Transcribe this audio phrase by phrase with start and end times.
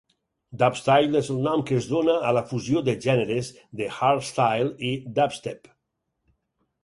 [0.59, 3.51] Dubstyle és el nom que es dóna a la fusió de gèneres
[3.81, 5.69] de hardstyle i dubstep.